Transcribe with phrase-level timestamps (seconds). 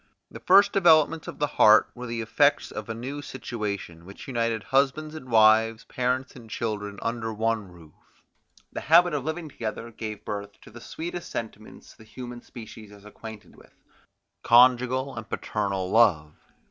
[0.31, 4.63] The first developments of the heart were the effects of a new situation, which united
[4.63, 7.93] husbands and wives, parents and children, under one roof;
[8.73, 13.05] the habit of living together gave birth to the sweetest sentiments the human species is
[13.05, 13.75] acquainted with,
[14.41, 16.33] conjugal and paternal love.